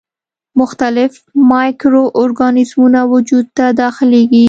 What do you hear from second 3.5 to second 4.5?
ته داخليږي.